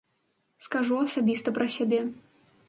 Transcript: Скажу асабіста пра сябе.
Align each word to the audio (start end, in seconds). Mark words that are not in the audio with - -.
Скажу 0.67 0.97
асабіста 1.01 1.47
пра 1.59 1.69
сябе. 1.77 2.01